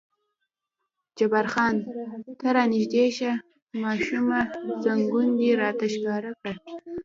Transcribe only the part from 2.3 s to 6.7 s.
ته را نږدې شه ماشومه، زنګون دې راته ښکاره کړه.